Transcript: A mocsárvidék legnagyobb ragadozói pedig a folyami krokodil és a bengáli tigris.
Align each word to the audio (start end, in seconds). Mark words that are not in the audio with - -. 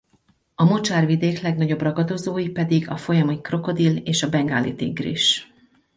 A 0.55 0.63
mocsárvidék 0.63 1.39
legnagyobb 1.41 1.81
ragadozói 1.81 2.49
pedig 2.49 2.89
a 2.89 2.97
folyami 2.97 3.41
krokodil 3.41 3.97
és 3.97 4.23
a 4.23 4.29
bengáli 4.29 4.75
tigris. 4.75 5.53